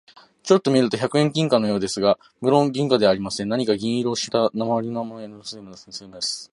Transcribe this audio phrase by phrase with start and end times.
[0.41, 3.49] ちょっと見ると百円銀貨のようですが、むろん銀貨ではありません。
[3.49, 6.49] 何か銀色をした鉛製なまりせいのメダルのようなものです。